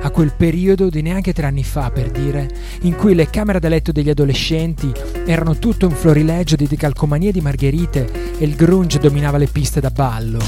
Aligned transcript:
a 0.00 0.10
quel 0.10 0.32
periodo 0.36 0.88
di 0.88 1.02
neanche 1.02 1.32
tre 1.32 1.46
anni 1.46 1.64
fa, 1.64 1.90
per 1.90 2.10
dire, 2.10 2.48
in 2.82 2.94
cui 2.94 3.14
le 3.14 3.30
camere 3.30 3.60
da 3.60 3.68
letto 3.68 3.92
degli 3.92 4.10
adolescenti 4.10 4.92
erano 5.26 5.58
tutto 5.58 5.86
un 5.86 5.94
florilegio 5.94 6.56
di 6.56 6.66
decalcomanie 6.66 7.32
di 7.32 7.40
margherite 7.40 8.36
e 8.38 8.44
il 8.44 8.54
grunge 8.54 8.98
dominava 8.98 9.38
le 9.38 9.46
piste 9.46 9.80
da 9.80 9.90
ballo. 9.90 10.38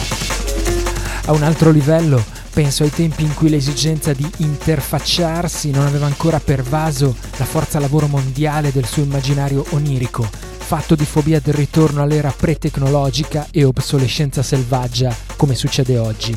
A 1.27 1.33
un 1.33 1.43
altro 1.43 1.71
livello, 1.71 2.23
penso 2.52 2.83
ai 2.83 2.91
tempi 2.91 3.23
in 3.23 3.34
cui 3.34 3.51
l'esigenza 3.51 4.12
di 4.12 4.29
interfacciarsi 4.38 5.71
non 5.71 5.87
aveva 5.87 6.07
ancora 6.07 6.41
pervaso 6.41 7.15
la 7.37 7.45
forza 7.45 7.79
lavoro 7.79 8.07
mondiale 8.07 8.73
del 8.73 8.87
suo 8.87 9.02
immaginario 9.02 9.65
onirico, 9.71 10.29
fatto 10.71 10.95
di 10.95 11.05
fobia 11.05 11.41
del 11.41 11.55
ritorno 11.55 12.02
all'era 12.02 12.32
pre-tecnologica 12.37 13.48
e 13.51 13.65
obsolescenza 13.65 14.43
selvaggia, 14.43 15.15
come 15.37 15.55
succede 15.55 15.98
oggi. 15.98 16.37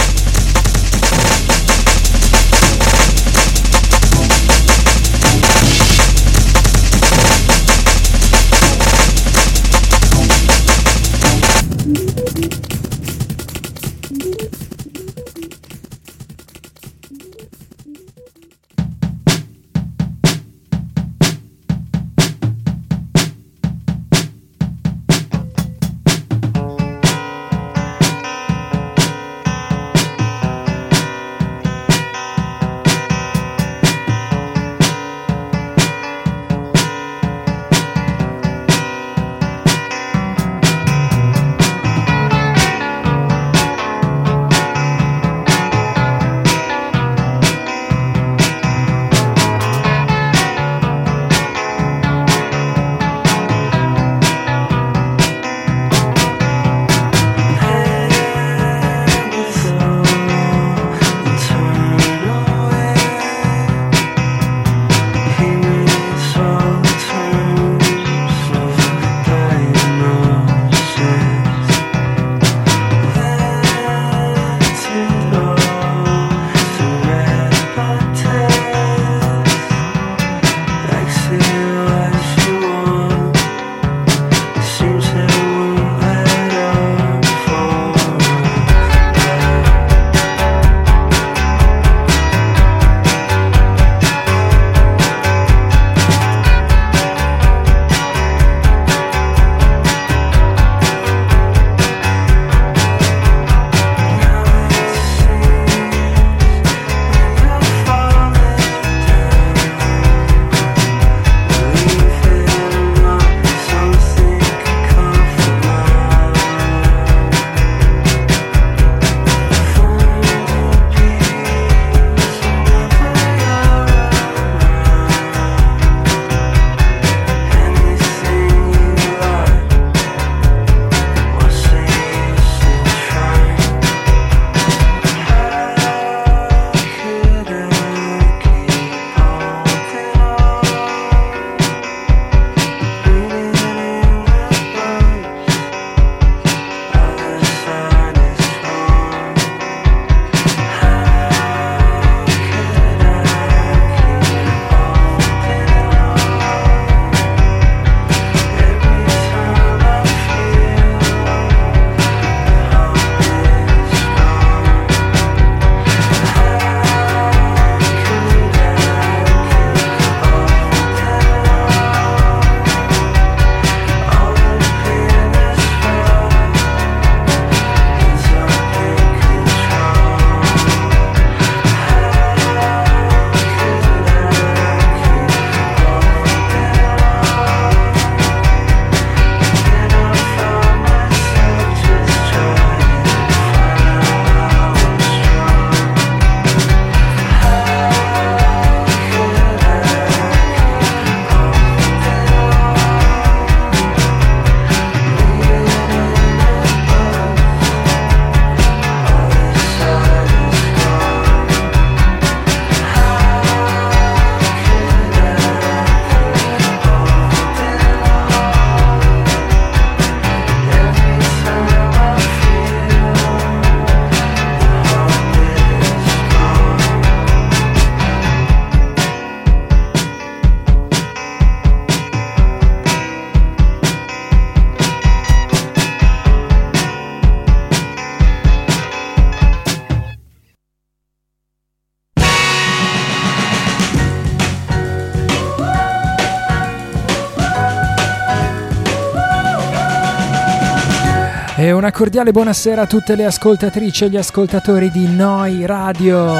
Una 251.81 251.91
cordiale 251.91 252.31
buonasera 252.31 252.83
a 252.83 252.85
tutte 252.85 253.15
le 253.15 253.25
ascoltatrici 253.25 254.03
e 254.03 254.09
gli 254.09 254.15
ascoltatori 254.15 254.91
di 254.91 255.07
Noi 255.07 255.65
Radio. 255.65 256.35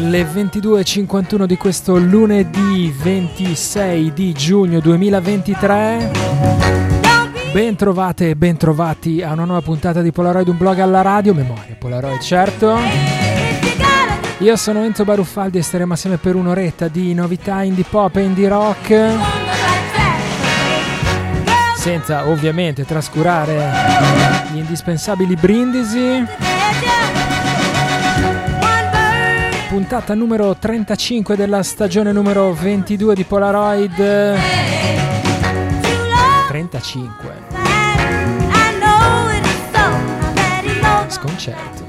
Le 0.00 0.22
22.51 0.24 1.46
di 1.46 1.56
questo 1.56 1.96
lunedì 1.96 2.94
26 2.94 4.12
di 4.12 4.34
giugno 4.34 4.80
2023. 4.80 6.10
Ben 7.50 7.76
trovate 7.76 8.28
e 8.28 8.36
ben 8.36 8.58
trovati 8.58 9.22
a 9.22 9.32
una 9.32 9.46
nuova 9.46 9.62
puntata 9.62 10.02
di 10.02 10.12
Polaroid, 10.12 10.48
un 10.48 10.58
blog 10.58 10.78
alla 10.78 11.00
radio, 11.00 11.32
memoria 11.32 11.76
Polaroid 11.78 12.20
certo. 12.20 12.76
Io 14.40 14.56
sono 14.56 14.84
Enzo 14.84 15.04
Baruffaldi 15.04 15.56
e 15.56 15.62
staremo 15.62 15.94
assieme 15.94 16.18
per 16.18 16.34
un'oretta 16.34 16.88
di 16.88 17.14
novità 17.14 17.62
indie 17.62 17.86
pop 17.88 18.14
e 18.16 18.20
indie 18.20 18.48
rock 18.48 19.47
senza 21.88 22.28
ovviamente 22.28 22.84
trascurare 22.84 23.72
gli 24.52 24.58
indispensabili 24.58 25.36
brindisi. 25.36 26.22
Puntata 29.70 30.12
numero 30.12 30.54
35 30.54 31.34
della 31.34 31.62
stagione 31.62 32.12
numero 32.12 32.52
22 32.52 33.14
di 33.14 33.24
Polaroid. 33.24 34.36
35. 36.48 37.32
Sconcerto. 41.06 41.86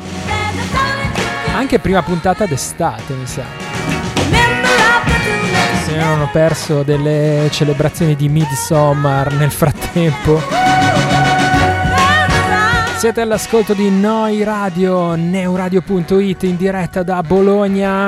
Anche 1.54 1.80
prima 1.80 2.02
puntata 2.04 2.46
d'estate, 2.46 3.14
mi 3.16 3.26
sa 3.26 4.59
se 5.86 5.96
ne 5.96 6.04
hanno 6.04 6.30
perso 6.32 6.84
delle 6.84 7.48
celebrazioni 7.52 8.16
di 8.16 8.30
Midsommar 8.30 9.34
nel 9.34 9.52
frattempo. 9.52 10.40
Siete 12.98 13.22
all'ascolto 13.22 13.74
di 13.74 13.90
Noi 13.90 14.44
Radio, 14.44 15.16
neuradio.it 15.16 16.44
in 16.44 16.58
diretta 16.58 17.02
da 17.02 17.24
Bologna. 17.24 18.08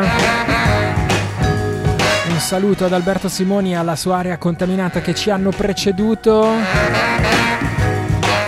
Un 2.29 2.39
saluto 2.39 2.85
ad 2.85 2.94
Alberto 2.94 3.29
Simoni 3.29 3.71
e 3.71 3.75
alla 3.75 3.95
sua 3.95 4.17
area 4.17 4.37
contaminata 4.37 4.99
che 4.99 5.15
ci 5.15 5.29
hanno 5.29 5.51
preceduto. 5.51 6.45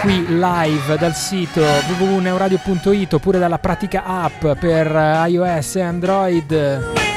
Qui 0.02 0.26
live 0.28 0.98
dal 0.98 1.16
sito 1.16 1.62
www.neuradio.it 1.62 3.14
oppure 3.14 3.40
dalla 3.40 3.58
pratica 3.58 4.04
app 4.04 4.46
per 4.60 5.24
iOS 5.28 5.76
e 5.78 5.82
Android. 5.82 7.13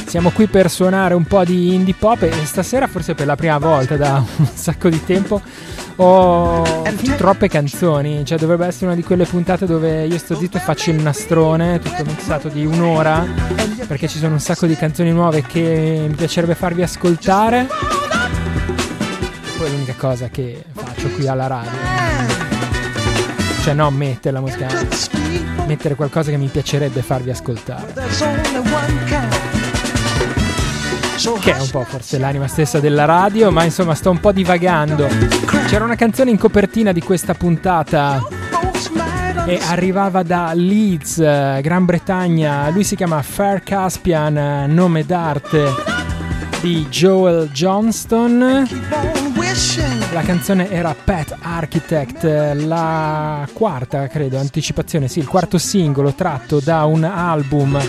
Siamo 0.06 0.30
qui 0.30 0.48
per 0.48 0.72
suonare 0.72 1.14
un 1.14 1.26
po' 1.26 1.44
di 1.44 1.74
indie 1.74 1.94
pop 1.94 2.24
e 2.24 2.32
stasera 2.46 2.88
forse 2.88 3.16
per 3.16 3.26
la 3.26 3.36
prima 3.36 3.58
volta 3.58 3.98
da 3.98 4.24
un 4.38 4.48
sacco 4.54 4.88
di 4.88 5.04
tempo 5.04 5.42
ho 5.98 6.64
troppe 7.18 7.50
canzoni, 7.50 8.24
cioè 8.24 8.38
dovrebbe 8.38 8.66
essere 8.66 8.86
una 8.86 8.96
di 8.96 9.04
quelle 9.04 9.26
puntate 9.26 9.66
dove 9.66 10.06
io 10.06 10.18
sto 10.18 10.38
zitto 10.38 10.56
e 10.56 10.62
faccio 10.62 10.92
il 10.92 11.02
nastrone, 11.02 11.80
tutto 11.80 12.06
mixato 12.06 12.48
di 12.48 12.66
un'ora, 12.66 13.26
perché 13.88 14.08
ci 14.08 14.20
sono 14.20 14.36
un 14.36 14.40
sacco 14.40 14.68
di 14.68 14.76
canzoni 14.78 15.12
nuove 15.12 15.42
che 15.42 16.06
mi 16.08 16.16
piacerebbe 16.16 16.56
farvi 16.56 16.82
ascoltare. 16.82 17.68
Poi 19.58 19.68
è 19.68 19.70
l'unica 19.70 19.96
cosa 19.98 20.30
che 20.30 20.64
faccio 21.06 21.10
qui 21.16 21.28
alla 21.28 21.48
radio. 21.48 21.72
Cioè 23.62 23.74
no, 23.74 23.90
mettere 23.92 24.32
la 24.32 24.42
musica, 24.42 24.68
mettere 25.66 25.96
qualcosa 25.96 26.32
che 26.32 26.38
mi 26.38 26.48
piacerebbe 26.48 27.02
farvi 27.02 27.30
ascoltare. 27.30 27.94
Che 31.40 31.56
è 31.56 31.60
un 31.60 31.70
po' 31.72 31.84
forse 31.86 32.18
l'anima 32.20 32.48
stessa 32.48 32.80
della 32.80 33.06
radio, 33.06 33.52
ma 33.52 33.64
insomma 33.64 33.96
sto 33.96 34.12
un 34.12 34.20
po' 34.20 34.32
divagando. 34.32 35.08
C'era 35.68 35.84
una 35.84 35.96
canzone 35.96 36.30
in 36.30 36.38
copertina 36.38 36.92
di 36.92 37.02
questa 37.02 37.34
puntata 37.34 38.22
e 39.46 39.60
arrivava 39.70 40.22
da 40.24 40.52
Leeds, 40.54 41.18
Gran 41.18 41.86
Bretagna. 41.86 42.70
Lui 42.70 42.84
si 42.84 42.96
chiama 42.96 43.22
Fair 43.22 43.64
Caspian, 43.64 44.66
nome 44.68 45.06
d'arte 45.06 45.74
di 46.62 46.86
Joel 46.90 47.50
Johnston. 47.52 49.25
La 50.12 50.22
canzone 50.22 50.70
era 50.70 50.96
Pet 50.96 51.36
Architect, 51.42 52.24
la 52.56 53.48
quarta, 53.54 54.08
credo, 54.08 54.38
anticipazione, 54.38 55.08
sì, 55.08 55.20
il 55.20 55.28
quarto 55.28 55.58
singolo 55.58 56.14
tratto 56.14 56.60
da 56.60 56.86
un 56.86 57.04
album 57.04 57.80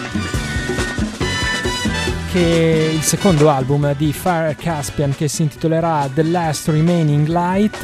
che 2.33 2.89
è 2.89 2.93
il 2.93 3.03
secondo 3.03 3.49
album 3.49 3.95
di 3.97 4.13
Fire 4.13 4.55
Caspian 4.59 5.15
che 5.15 5.27
si 5.27 5.43
intitolerà 5.43 6.09
The 6.13 6.23
Last 6.25 6.69
Remaining 6.69 7.27
Light. 7.29 7.81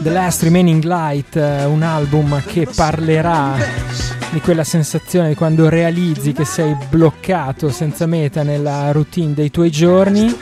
The 0.00 0.10
Last 0.10 0.42
Remaining 0.42 0.82
Light, 0.84 1.34
un 1.34 1.82
album 1.82 2.42
che 2.44 2.66
parlerà 2.74 3.93
di 4.34 4.40
quella 4.40 4.64
sensazione 4.64 5.28
di 5.28 5.34
quando 5.36 5.68
realizzi 5.68 6.32
che 6.32 6.44
sei 6.44 6.76
bloccato 6.90 7.70
senza 7.70 8.04
meta 8.06 8.42
nella 8.42 8.90
routine 8.90 9.32
dei 9.32 9.48
tuoi 9.48 9.70
giorni 9.70 10.36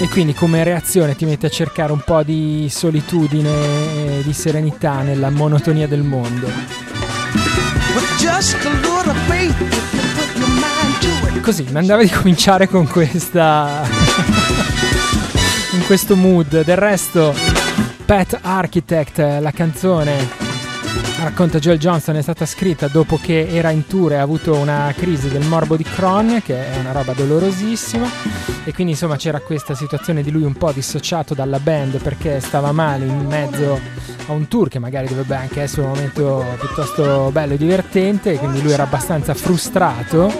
e 0.00 0.08
quindi 0.08 0.34
come 0.34 0.64
reazione 0.64 1.14
ti 1.14 1.24
metti 1.24 1.46
a 1.46 1.48
cercare 1.48 1.92
un 1.92 2.02
po' 2.04 2.24
di 2.24 2.66
solitudine 2.68 4.18
e 4.18 4.22
di 4.24 4.32
serenità 4.32 5.02
nella 5.02 5.30
monotonia 5.30 5.86
del 5.86 6.02
mondo. 6.02 6.48
Così, 11.40 11.64
mi 11.70 11.78
andava 11.78 12.02
di 12.02 12.10
cominciare 12.10 12.66
con 12.66 12.88
questa... 12.88 13.86
in 15.74 15.86
questo 15.86 16.16
mood. 16.16 16.64
Del 16.64 16.76
resto, 16.76 17.32
Pet 18.04 18.36
Architect, 18.42 19.18
la 19.18 19.52
canzone 19.52 20.41
racconta 21.24 21.58
Joel 21.58 21.78
Johnston 21.78 22.16
è 22.16 22.22
stata 22.22 22.46
scritta 22.46 22.88
dopo 22.88 23.18
che 23.20 23.46
era 23.48 23.70
in 23.70 23.86
tour 23.86 24.12
e 24.12 24.16
ha 24.16 24.22
avuto 24.22 24.54
una 24.54 24.92
crisi 24.96 25.28
del 25.28 25.46
morbo 25.46 25.76
di 25.76 25.84
Crohn, 25.84 26.40
che 26.44 26.72
è 26.72 26.78
una 26.78 26.92
roba 26.92 27.12
dolorosissima, 27.12 28.06
e 28.64 28.72
quindi 28.72 28.92
insomma 28.92 29.16
c'era 29.16 29.40
questa 29.40 29.74
situazione 29.74 30.22
di 30.22 30.30
lui 30.30 30.42
un 30.42 30.54
po' 30.54 30.72
dissociato 30.72 31.34
dalla 31.34 31.58
band 31.58 32.00
perché 32.00 32.40
stava 32.40 32.72
male 32.72 33.04
in 33.04 33.26
mezzo 33.26 33.78
a 34.26 34.32
un 34.32 34.48
tour 34.48 34.68
che 34.68 34.78
magari 34.78 35.06
dovrebbe 35.06 35.36
anche 35.36 35.60
essere 35.60 35.82
un 35.82 35.88
momento 35.88 36.44
piuttosto 36.58 37.30
bello 37.30 37.54
e 37.54 37.56
divertente, 37.56 38.32
e 38.32 38.38
quindi 38.38 38.62
lui 38.62 38.72
era 38.72 38.84
abbastanza 38.84 39.34
frustrato. 39.34 40.32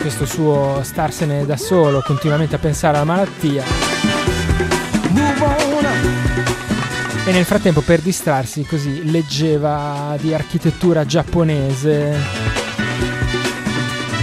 Questo 0.00 0.26
suo 0.26 0.80
starsene 0.82 1.46
da 1.46 1.56
solo, 1.56 2.02
continuamente 2.04 2.54
a 2.54 2.58
pensare 2.58 2.96
alla 2.96 3.06
malattia. 3.06 3.64
E 7.28 7.30
nel 7.30 7.44
frattempo 7.44 7.82
per 7.82 8.00
distrarsi 8.00 8.64
così 8.64 9.10
leggeva 9.10 10.16
di 10.18 10.32
architettura 10.32 11.04
giapponese, 11.04 12.16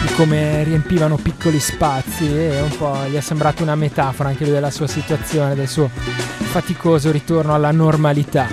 di 0.01 0.13
come 0.15 0.63
riempivano 0.63 1.15
piccoli 1.15 1.59
spazi 1.59 2.25
e 2.35 2.61
un 2.61 2.75
po' 2.75 2.97
gli 3.07 3.13
è 3.13 3.21
sembrata 3.21 3.61
una 3.61 3.75
metafora 3.75 4.29
anche 4.29 4.43
della 4.45 4.71
sua 4.71 4.87
situazione, 4.87 5.53
del 5.53 5.67
suo 5.67 5.87
faticoso 5.87 7.11
ritorno 7.11 7.53
alla 7.53 7.69
normalità. 7.69 8.47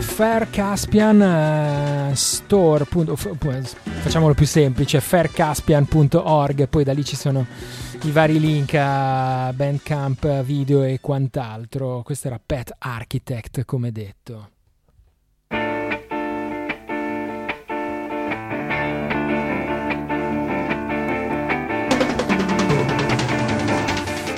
Fair 0.00 0.48
Caspian 0.50 1.20
uh, 1.20 1.93
Store. 2.14 2.84
facciamolo 2.84 4.34
più 4.34 4.46
semplice, 4.46 5.00
faircaspian.org, 5.00 6.68
poi 6.68 6.84
da 6.84 6.92
lì 6.92 7.04
ci 7.04 7.16
sono 7.16 7.46
i 8.02 8.10
vari 8.10 8.38
link 8.38 8.74
a 8.74 9.52
Bandcamp, 9.54 10.42
video 10.42 10.82
e 10.82 10.98
quant'altro. 11.00 12.02
Questo 12.02 12.28
era 12.28 12.40
Pet 12.44 12.74
Architect, 12.78 13.64
come 13.64 13.92
detto. 13.92 14.50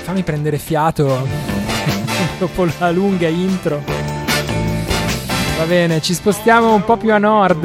Fammi 0.02 0.23
prendere 0.23 0.59
fiato 0.59 1.26
dopo 2.38 2.64
la 2.78 2.90
lunga 2.92 3.26
intro. 3.26 4.06
Va 5.57 5.65
bene, 5.65 6.03
ci 6.03 6.13
spostiamo 6.13 6.75
un 6.75 6.85
po' 6.85 6.99
più 6.99 7.13
a 7.15 7.19
nord. 7.19 7.65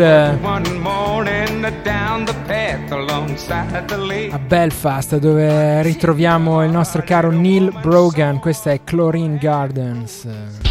A 4.30 4.40
Belfast, 4.40 5.18
dove 5.18 5.82
ritroviamo 5.82 6.64
il 6.64 6.72
nostro 6.72 7.04
caro 7.04 7.32
Neil 7.32 7.78
Brogan. 7.82 8.40
Questa 8.40 8.72
è 8.72 8.82
Chlorine 8.84 9.38
Gardens. 9.38 10.71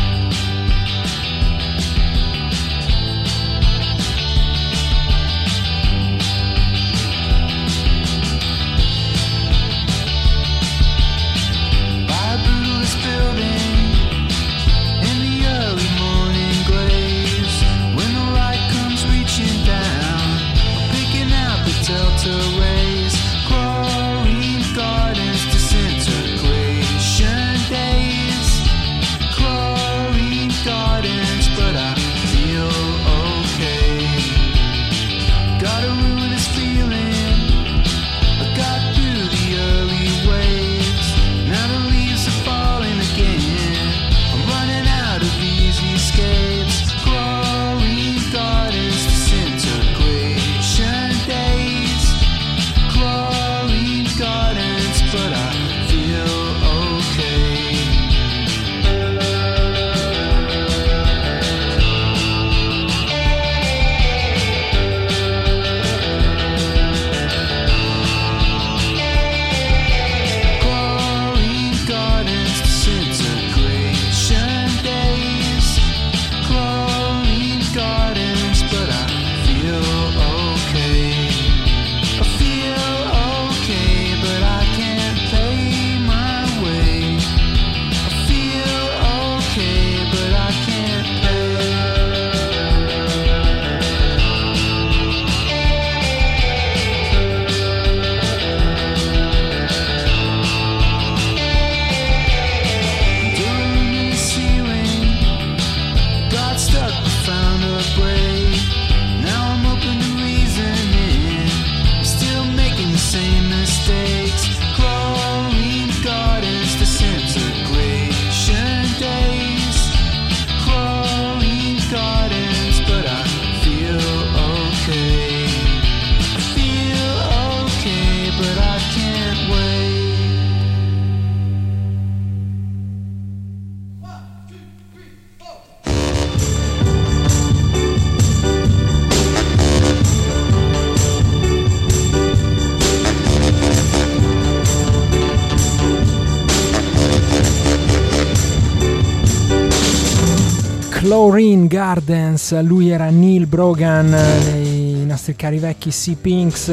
Chlorine 151.10 151.66
Gardens, 151.66 152.56
lui 152.60 152.90
era 152.90 153.10
Neil 153.10 153.48
Brogan 153.48 154.10
nei 154.10 155.04
nostri 155.04 155.34
cari 155.34 155.58
vecchi 155.58 155.90
Sea 155.90 156.14
Pinks. 156.14 156.72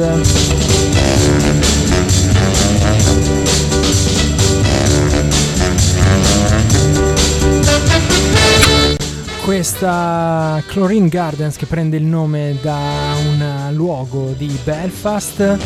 Questa 9.42 10.62
Chlorine 10.68 11.08
Gardens 11.08 11.56
che 11.56 11.66
prende 11.66 11.96
il 11.96 12.04
nome 12.04 12.58
da 12.62 12.78
un 13.18 13.74
luogo 13.74 14.32
di 14.36 14.56
Belfast 14.62 15.58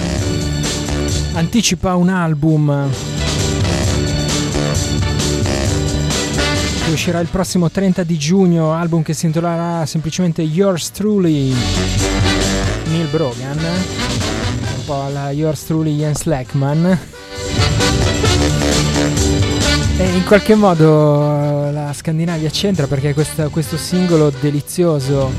anticipa 1.35 1.95
un 1.95 2.09
album 2.09 2.89
uscirà 6.93 7.21
il 7.21 7.29
prossimo 7.29 7.71
30 7.71 8.03
di 8.03 8.19
giugno, 8.19 8.73
album 8.73 9.03
che 9.03 9.15
si 9.15 9.27
intitolerà 9.27 9.87
semplicemente 9.87 10.43
Yours 10.43 10.91
Truly 10.91 11.55
Neil 12.87 13.07
Brogan, 13.07 13.59
un 13.59 14.85
po' 14.85 15.09
la 15.13 15.31
Yours 15.31 15.65
Truly 15.65 15.97
Jens 15.97 16.25
Lackman. 16.25 16.99
E 19.97 20.05
in 20.05 20.25
qualche 20.25 20.55
modo 20.55 21.71
la 21.71 21.93
Scandinavia 21.93 22.51
c'entra 22.51 22.87
perché 22.87 23.15
questo, 23.15 23.49
questo 23.51 23.77
singolo 23.77 24.33
delizioso 24.41 25.31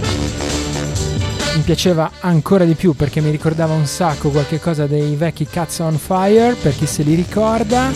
mi 1.55 1.61
piaceva 1.61 2.09
ancora 2.21 2.63
di 2.65 2.73
più 2.73 2.93
perché 2.93 3.21
mi 3.21 3.29
ricordava 3.29 3.73
un 3.73 3.85
sacco 3.85 4.29
qualche 4.29 4.59
cosa 4.59 4.87
dei 4.87 5.15
vecchi 5.15 5.45
Cats 5.45 5.79
on 5.79 5.97
Fire, 5.97 6.55
per 6.59 6.75
chi 6.75 6.87
se 6.87 7.03
li 7.03 7.13
ricorda. 7.15 7.91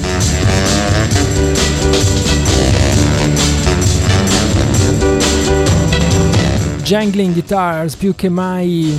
Jangling 6.88 7.34
Guitars 7.34 7.98
più 7.98 8.16
che 8.16 8.30
mai 8.30 8.98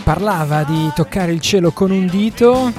Parlava 0.08 0.63
di 0.63 0.89
toccare 0.96 1.34
il 1.34 1.41
cielo 1.41 1.72
con 1.72 1.91
un 1.91 2.08
dito. 2.08 2.72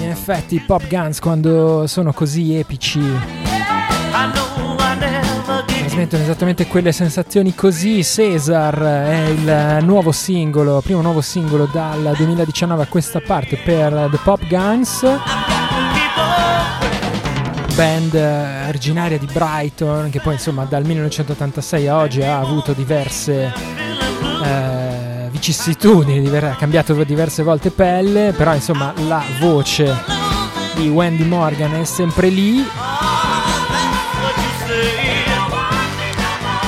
In 0.00 0.10
effetti 0.10 0.56
i 0.56 0.60
Pop 0.60 0.88
Guns 0.88 1.20
quando 1.20 1.86
sono 1.86 2.12
così 2.12 2.56
epici 2.56 3.00
trasmettono 5.76 6.24
esattamente 6.24 6.66
quelle 6.66 6.90
sensazioni 6.90 7.54
così. 7.54 8.02
Cesar 8.02 8.76
è 8.76 9.28
il 9.28 9.84
nuovo 9.84 10.10
singolo, 10.10 10.80
primo 10.80 11.00
nuovo 11.00 11.20
singolo 11.20 11.68
dal 11.72 12.12
2019 12.16 12.82
a 12.82 12.86
questa 12.86 13.20
parte 13.20 13.56
per 13.56 14.08
The 14.10 14.18
Pop 14.24 14.44
Guns. 14.48 15.06
band 17.76 18.14
originaria 18.66 19.16
di 19.16 19.28
Brighton 19.32 20.10
che 20.10 20.18
poi 20.18 20.32
insomma 20.32 20.64
dal 20.64 20.84
1986 20.84 21.86
a 21.86 21.96
oggi 21.98 22.20
ha 22.20 22.40
avuto 22.40 22.72
diverse 22.72 23.44
eh, 24.44 24.71
vicissitudini, 25.42 26.36
ha 26.36 26.54
cambiato 26.54 26.94
diverse 27.02 27.42
volte 27.42 27.72
pelle, 27.72 28.32
però 28.32 28.54
insomma 28.54 28.94
la 29.08 29.20
voce 29.40 29.92
di 30.76 30.88
Wendy 30.88 31.24
Morgan 31.24 31.74
è 31.74 31.84
sempre 31.84 32.28
lì. 32.28 32.64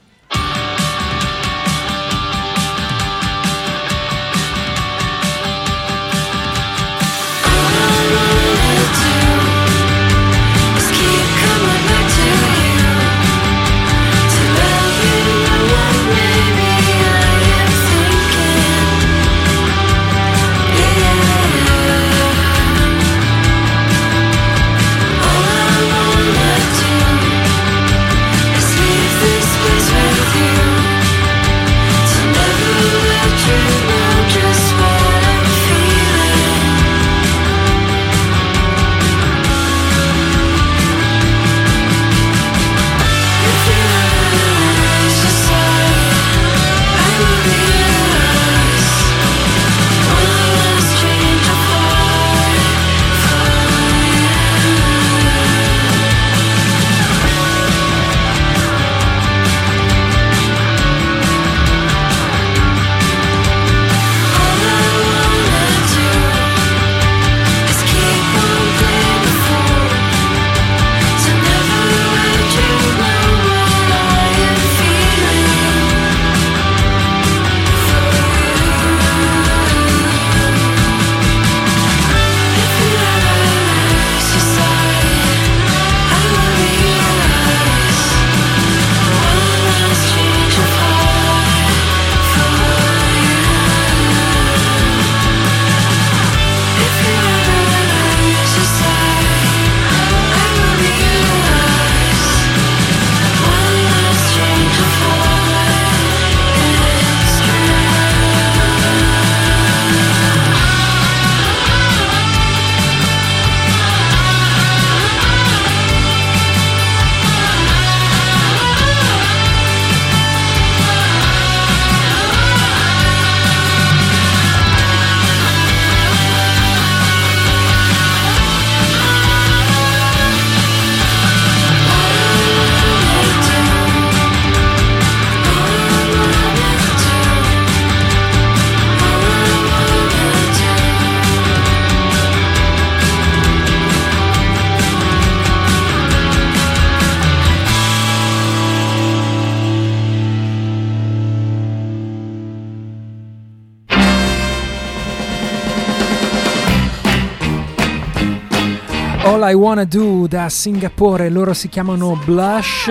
I 159.49 159.55
Wanna 159.55 159.85
Do 159.85 160.27
da 160.29 160.51
Singapore, 160.51 161.31
loro 161.31 161.55
si 161.55 161.71
chiamano 161.71 162.21
Blush 162.23 162.89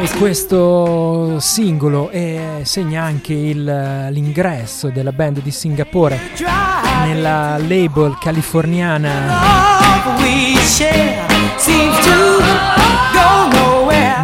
e 0.00 0.10
questo 0.18 1.38
singolo 1.38 2.08
è, 2.10 2.62
segna 2.62 3.04
anche 3.04 3.34
il, 3.34 4.08
l'ingresso 4.10 4.88
della 4.88 5.12
band 5.12 5.42
di 5.42 5.52
Singapore 5.52 6.18
nella 7.04 7.56
label 7.58 8.18
californiana 8.18 9.10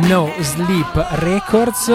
No 0.01 0.33
Sleep 0.41 1.07
Records. 1.11 1.93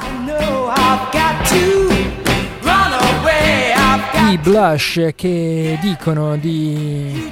I 4.30 4.38
Blush 4.38 5.08
che 5.16 5.78
dicono 5.82 6.36
di 6.36 7.28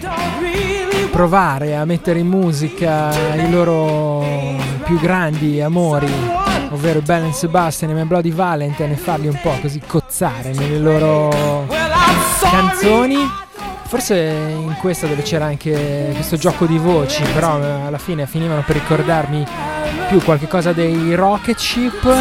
provare 1.17 1.75
a 1.75 1.87
mettere 1.87 2.19
in 2.19 2.27
musica 2.27 3.11
i 3.37 3.51
loro 3.51 4.23
più 4.85 5.01
grandi 5.01 5.63
amori, 5.63 6.13
ovvero 6.69 7.01
Bell 7.01 7.23
and 7.23 7.33
Sebastian 7.33 7.97
e 7.97 8.05
Bloody 8.05 8.31
Valentine 8.33 8.93
e 8.93 8.97
farli 8.97 9.27
un 9.27 9.39
po' 9.41 9.57
così 9.63 9.81
cozzare 9.87 10.53
nelle 10.53 10.79
loro 10.79 11.67
canzoni. 12.39 13.17
Forse 13.87 14.15
in 14.15 14.77
questa 14.79 15.07
dove 15.07 15.23
c'era 15.23 15.47
anche 15.47 16.11
questo 16.13 16.37
gioco 16.37 16.67
di 16.67 16.77
voci, 16.77 17.23
però 17.33 17.55
alla 17.55 17.97
fine 17.97 18.27
finivano 18.27 18.63
per 18.67 18.77
ricordarmi 18.77 19.43
più 20.09 20.23
qualche 20.23 20.49
cosa 20.49 20.75
dei 20.75 21.15
Rocket 21.15 21.57
Ship, 21.57 22.15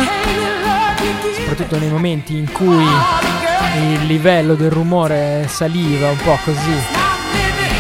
soprattutto 1.36 1.78
nei 1.78 1.90
momenti 1.90 2.38
in 2.38 2.50
cui 2.50 2.86
il 3.78 4.06
livello 4.06 4.56
del 4.56 4.72
rumore 4.72 5.48
saliva 5.50 6.08
un 6.08 6.18
po' 6.24 6.38
così, 6.46 7.04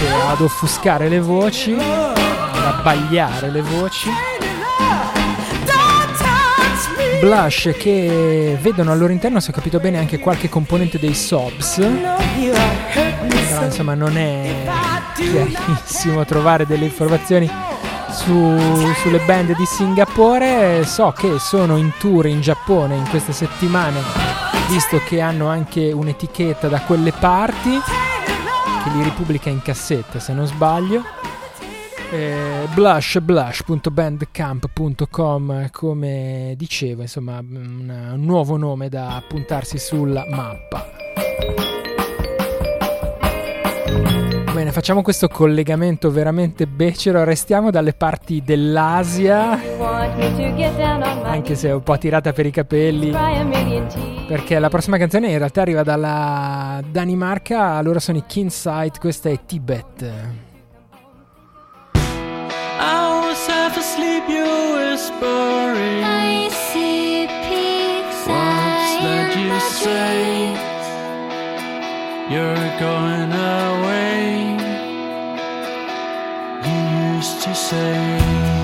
ad 0.07 0.41
offuscare 0.41 1.09
le 1.09 1.19
voci, 1.19 1.73
ad 1.73 2.65
abbagliare 2.65 3.49
le 3.49 3.61
voci. 3.61 4.09
Blush 7.19 7.71
che 7.77 8.57
vedono 8.61 8.91
al 8.91 8.99
loro 8.99 9.11
interno, 9.11 9.39
se 9.39 9.51
ho 9.51 9.53
capito 9.53 9.79
bene, 9.79 9.97
anche 9.97 10.19
qualche 10.19 10.49
componente 10.49 10.99
dei 10.99 11.13
Sobs. 11.13 11.77
Però 13.47 13.63
insomma 13.63 13.93
non 13.93 14.17
è 14.17 14.65
chiarissimo 15.15 16.25
trovare 16.25 16.65
delle 16.65 16.85
informazioni 16.85 17.49
su, 18.11 18.57
sulle 19.01 19.19
band 19.25 19.55
di 19.55 19.65
Singapore. 19.65 20.83
So 20.85 21.13
che 21.17 21.39
sono 21.39 21.77
in 21.77 21.91
tour 21.97 22.27
in 22.27 22.41
Giappone 22.41 22.95
in 22.95 23.07
queste 23.09 23.33
settimane, 23.33 24.01
visto 24.67 25.01
che 25.07 25.21
hanno 25.21 25.47
anche 25.47 25.91
un'etichetta 25.91 26.67
da 26.67 26.81
quelle 26.81 27.11
parti 27.11 27.81
che 28.85 28.91
li 28.95 29.03
ripubblica 29.03 29.49
in 29.49 29.61
cassetta 29.63 30.19
se 30.19 30.33
non 30.33 30.45
sbaglio. 30.45 31.01
Eh, 32.11 32.67
blush 32.75 33.17
blush.bandcamp.com 33.19 35.71
come 35.71 36.53
dicevo 36.55 37.01
insomma 37.01 37.39
un, 37.39 38.11
un 38.13 38.23
nuovo 38.23 38.57
nome 38.57 38.89
da 38.89 39.23
puntarsi 39.27 39.79
sulla 39.79 40.23
mappa. 40.29 40.87
Bene, 44.53 44.71
facciamo 44.71 45.01
questo 45.01 45.29
collegamento 45.29 46.11
veramente 46.11 46.67
becero, 46.67 47.23
restiamo 47.23 47.71
dalle 47.71 47.93
parti 47.93 48.43
dell'Asia, 48.45 49.59
anche 51.23 51.55
se 51.55 51.69
è 51.69 51.73
un 51.73 51.81
po' 51.83 51.97
tirata 51.97 52.31
per 52.31 52.45
i 52.45 52.51
capelli, 52.51 53.11
perché 54.25 54.59
la 54.59 54.69
prossima 54.69 54.97
canzone 54.97 55.29
in 55.29 55.37
realtà 55.37 55.61
arriva 55.61 55.83
dalla 55.83 56.81
Danimarca, 56.89 57.81
loro 57.81 57.99
sono 57.99 58.17
i 58.17 58.23
Kinsight, 58.25 58.99
questa 58.99 59.29
è 59.29 59.39
Tibet. 59.45 60.43
half 63.47 63.77
asleep, 63.77 64.27
you're 64.29 64.75
whispering. 64.75 66.03
I 66.03 66.49
see 66.49 67.27
pigs 67.47 68.27
What's 68.27 68.91
that 69.03 69.35
you 69.35 69.59
say? 69.83 70.55
You're 72.33 72.69
going 72.79 73.31
away. 73.33 74.57
You 76.65 77.17
used 77.17 77.41
to 77.43 77.53
say. 77.53 78.54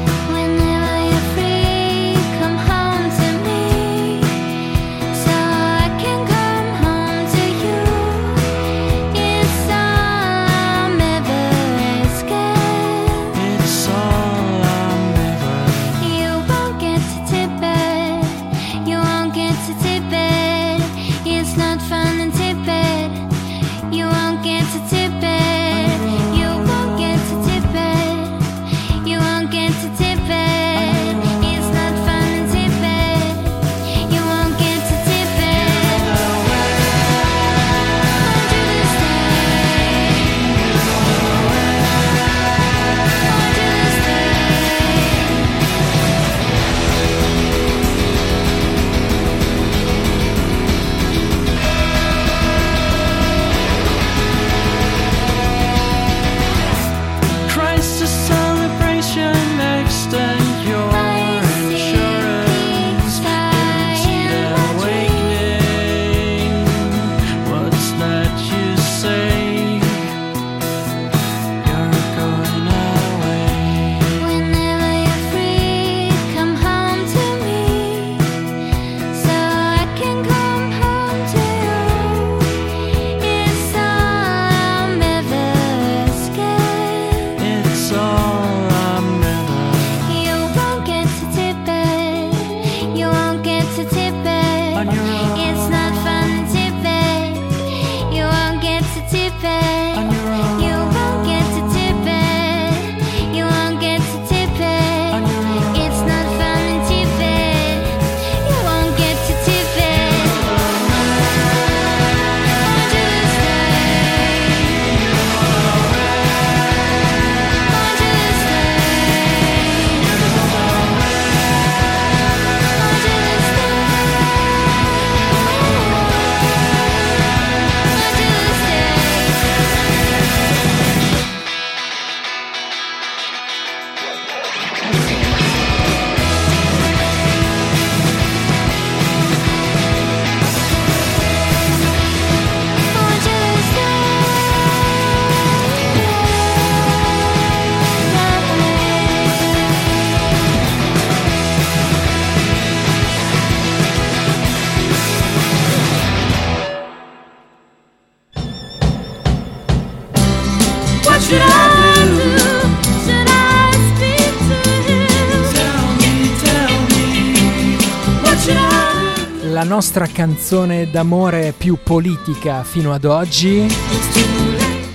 Nostra 169.63 170.07
canzone 170.07 170.89
d'amore 170.89 171.53
più 171.55 171.77
politica 171.83 172.63
fino 172.63 172.93
ad 172.93 173.05
oggi. 173.05 173.67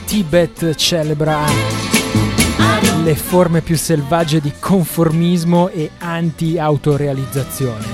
Tibet 0.05 0.75
celebra 0.75 1.45
le 3.05 3.15
forme 3.15 3.61
più 3.61 3.77
selvagge 3.77 4.41
di 4.41 4.53
conformismo 4.59 5.69
e 5.69 5.91
anti-autorealizzazione. 5.99 7.85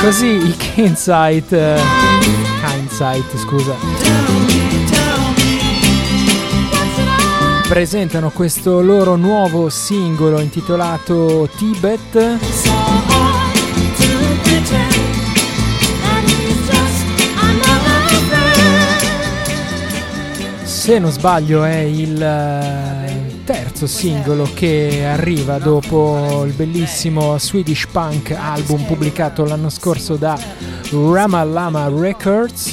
Così 0.00 0.26
il 0.26 0.56
Kinsight, 0.56 1.50
uh, 1.50 1.80
Kindsight, 2.64 3.36
scusa. 3.38 3.74
Presentano 7.68 8.30
questo 8.30 8.80
loro 8.82 9.16
nuovo 9.16 9.68
singolo 9.70 10.38
intitolato 10.38 11.48
Tibet. 11.56 13.33
Se 20.84 20.98
non 20.98 21.10
sbaglio 21.10 21.64
è 21.64 21.78
il 21.78 22.22
eh, 22.22 23.42
terzo 23.44 23.86
singolo 23.86 24.46
che 24.52 25.02
arriva 25.06 25.56
dopo 25.58 26.44
il 26.44 26.52
bellissimo 26.52 27.38
Swedish 27.38 27.86
Punk 27.90 28.32
album 28.32 28.82
pubblicato 28.84 29.46
l'anno 29.46 29.70
scorso 29.70 30.16
da 30.16 30.38
Ramalama 30.90 31.88
Records. 31.88 32.72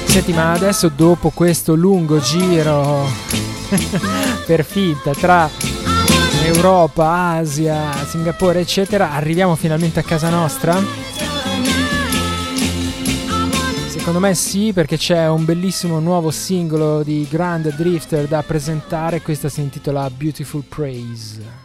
Senti, 0.05 0.31
ma 0.31 0.53
adesso 0.53 0.87
dopo 0.87 1.31
questo 1.31 1.75
lungo 1.75 2.19
giro 2.19 3.05
per 4.47 4.63
finta 4.63 5.11
tra 5.11 5.49
Europa, 6.45 7.33
Asia, 7.33 7.91
Singapore, 8.05 8.61
eccetera, 8.61 9.11
arriviamo 9.11 9.55
finalmente 9.55 9.99
a 9.99 10.03
casa 10.03 10.29
nostra? 10.29 10.81
Secondo 13.89 14.19
me 14.19 14.33
sì, 14.35 14.71
perché 14.71 14.95
c'è 14.95 15.27
un 15.27 15.43
bellissimo 15.43 15.99
nuovo 15.99 16.31
singolo 16.31 17.03
di 17.03 17.27
Grand 17.29 17.75
Drifter 17.75 18.25
da 18.25 18.41
presentare, 18.41 19.21
questa 19.21 19.49
si 19.49 19.59
intitola 19.59 20.09
Beautiful 20.09 20.63
Praise. 20.63 21.56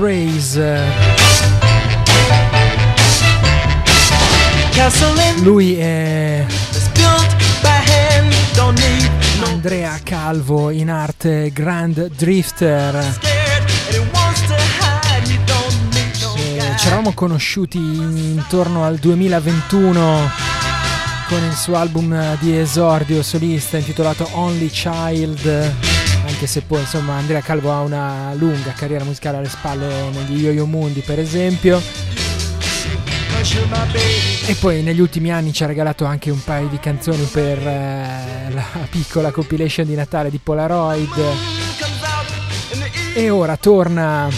Praise. 0.00 0.80
Lui 5.42 5.74
è 5.74 6.46
Andrea 9.44 10.00
Calvo 10.02 10.70
in 10.70 10.90
arte 10.90 11.50
Grand 11.52 12.12
Drifter. 12.16 13.18
Ci 16.78 16.86
eravamo 16.86 17.12
conosciuti 17.12 17.76
intorno 17.76 18.84
al 18.84 18.96
2021 18.96 20.30
con 21.28 21.44
il 21.44 21.54
suo 21.54 21.76
album 21.76 22.38
di 22.38 22.56
esordio 22.56 23.22
solista 23.22 23.76
intitolato 23.76 24.26
Only 24.32 24.68
Child, 24.68 25.89
anche 26.40 26.46
se 26.54 26.62
poi 26.62 26.80
insomma 26.80 27.16
Andrea 27.16 27.42
Calvo 27.42 27.70
ha 27.70 27.80
una 27.80 28.32
lunga 28.32 28.72
carriera 28.72 29.04
musicale 29.04 29.36
alle 29.36 29.48
spalle 29.48 30.08
negli 30.08 30.42
Yo-Yo 30.42 30.64
Mundi 30.64 31.00
per 31.00 31.18
esempio. 31.18 31.82
E 34.46 34.54
poi 34.54 34.82
negli 34.82 35.00
ultimi 35.00 35.30
anni 35.30 35.52
ci 35.52 35.64
ha 35.64 35.66
regalato 35.66 36.06
anche 36.06 36.30
un 36.30 36.42
paio 36.42 36.68
di 36.68 36.78
canzoni 36.78 37.24
per 37.24 37.58
eh, 37.58 38.52
la 38.54 38.64
piccola 38.88 39.30
compilation 39.30 39.86
di 39.86 39.94
Natale 39.94 40.30
di 40.30 40.38
Polaroid. 40.42 41.10
E 43.14 43.28
ora 43.28 43.58
torna 43.58 44.28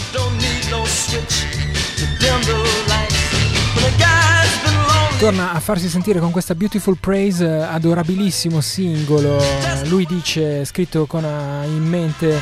torna 5.23 5.53
a 5.53 5.61
farsi 5.61 5.87
sentire 5.87 6.19
con 6.19 6.31
questa 6.31 6.53
Beautiful 6.53 6.97
Praise, 6.99 7.45
adorabilissimo 7.45 8.59
singolo. 8.59 9.41
Lui 9.85 10.05
dice, 10.05 10.65
scritto 10.65 11.05
con 11.05 11.23
eh, 11.23 11.65
in 11.65 11.81
mente 11.81 12.41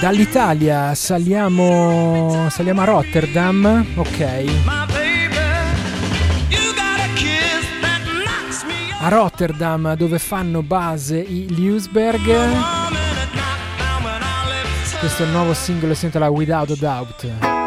Dall'Italia 0.00 0.94
saliamo, 0.94 2.46
saliamo 2.50 2.82
a 2.82 2.84
Rotterdam, 2.84 3.84
ok. 3.96 4.97
A 9.00 9.08
Rotterdam 9.08 9.94
dove 9.94 10.18
fanno 10.18 10.62
base 10.62 11.18
i 11.18 11.46
Lewisberg. 11.54 12.26
Questo 14.98 15.22
è 15.22 15.26
il 15.26 15.32
nuovo 15.32 15.54
singolo 15.54 15.94
si 15.94 16.06
intitola 16.06 16.28
Without 16.28 16.70
a 16.70 16.76
Doubt. 16.76 17.57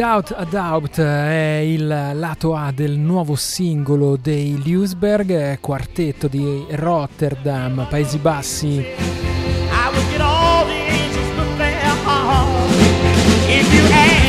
Without 0.00 0.32
a 0.34 0.44
Doubt 0.44 0.98
è 0.98 1.60
il 1.62 1.86
lato 1.86 2.56
A 2.56 2.72
del 2.72 2.92
nuovo 2.92 3.36
singolo 3.36 4.16
dei 4.16 4.58
Lewisberg, 4.64 5.60
quartetto 5.60 6.26
di 6.26 6.64
Rotterdam, 6.70 7.86
Paesi 7.86 8.16
Bassi. 8.16 8.82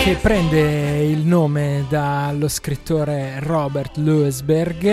Che 0.03 0.15
prende 0.15 1.05
il 1.05 1.19
nome 1.19 1.85
dallo 1.87 2.49
scrittore 2.49 3.35
Robert 3.39 3.95
Lewisberg, 3.95 4.85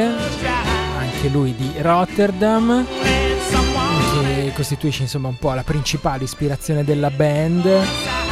anche 0.97 1.29
lui 1.29 1.57
di 1.57 1.73
Rotterdam, 1.79 2.87
che 2.87 4.53
costituisce 4.55 5.03
insomma 5.03 5.27
un 5.27 5.39
po' 5.39 5.55
la 5.55 5.65
principale 5.65 6.23
ispirazione 6.23 6.85
della 6.85 7.11
band 7.11 8.28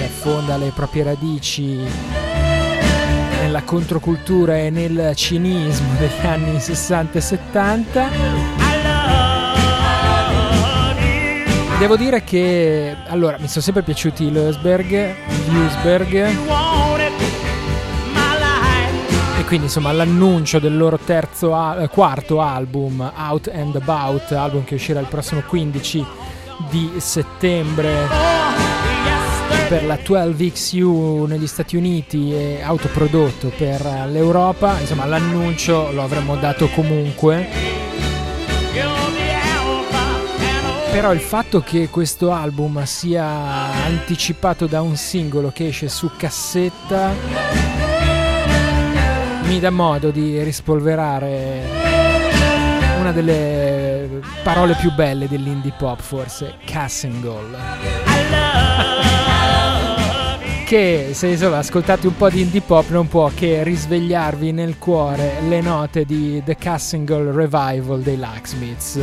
che 0.00 0.06
affonda 0.06 0.56
le 0.56 0.72
proprie 0.74 1.02
radici 1.02 1.78
nella 3.42 3.62
controcultura 3.64 4.56
e 4.56 4.70
nel 4.70 5.14
cinismo 5.14 5.94
degli 5.98 6.26
anni 6.26 6.58
60 6.58 7.18
e 7.18 7.20
70. 7.20 8.08
Devo 11.78 11.96
dire 11.96 12.24
che 12.24 12.96
allora 13.08 13.36
mi 13.38 13.48
sono 13.48 13.62
sempre 13.62 13.82
piaciuti 13.82 14.24
i 14.24 14.32
Leusberg 14.32 14.92
e 19.38 19.44
quindi 19.44 19.66
insomma 19.66 19.92
l'annuncio 19.92 20.58
del 20.58 20.78
loro 20.78 20.98
terzo 20.98 21.50
quarto 21.90 22.40
album 22.40 23.12
Out 23.16 23.50
and 23.52 23.76
About, 23.76 24.32
album 24.32 24.64
che 24.64 24.76
uscirà 24.76 25.00
il 25.00 25.08
prossimo 25.08 25.42
15 25.46 26.06
di 26.70 26.92
settembre 26.98 28.39
per 29.70 29.84
la 29.84 29.94
12XU 29.94 31.28
negli 31.28 31.46
Stati 31.46 31.76
Uniti 31.76 32.34
e 32.34 32.60
autoprodotto 32.60 33.52
per 33.56 34.08
l'Europa, 34.08 34.80
insomma 34.80 35.04
l'annuncio 35.04 35.92
lo 35.92 36.02
avremmo 36.02 36.34
dato 36.34 36.66
comunque. 36.70 37.46
Però 40.90 41.12
il 41.12 41.20
fatto 41.20 41.60
che 41.60 41.88
questo 41.88 42.32
album 42.32 42.82
sia 42.82 43.24
anticipato 43.24 44.66
da 44.66 44.82
un 44.82 44.96
singolo 44.96 45.52
che 45.52 45.68
esce 45.68 45.88
su 45.88 46.10
cassetta 46.16 47.14
mi 49.44 49.60
dà 49.60 49.70
modo 49.70 50.10
di 50.10 50.42
rispolverare 50.42 51.62
una 52.98 53.12
delle 53.12 54.20
parole 54.42 54.74
più 54.74 54.92
belle 54.92 55.28
dell'indie 55.28 55.72
pop 55.78 56.00
forse, 56.00 56.56
Cassingle 56.64 58.09
che 60.70 61.10
se 61.14 61.26
insomma, 61.26 61.58
ascoltate 61.58 62.06
un 62.06 62.14
po' 62.14 62.30
di 62.30 62.42
indie 62.42 62.60
pop 62.60 62.90
non 62.90 63.08
può 63.08 63.28
che 63.34 63.64
risvegliarvi 63.64 64.52
nel 64.52 64.78
cuore 64.78 65.40
le 65.48 65.60
note 65.60 66.04
di 66.04 66.40
The 66.44 66.54
Cassingle 66.54 67.32
Revival 67.32 68.00
dei 68.02 68.16
Locksmiths. 68.16 69.00